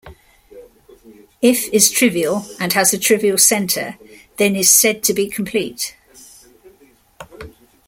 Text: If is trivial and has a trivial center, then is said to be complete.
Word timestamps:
If 1.43 1.67
is 1.71 1.91
trivial 1.91 2.47
and 2.59 2.73
has 2.73 2.91
a 2.91 2.97
trivial 2.97 3.37
center, 3.37 3.99
then 4.37 4.55
is 4.55 4.73
said 4.73 5.03
to 5.03 5.13
be 5.13 5.29
complete. 5.29 5.95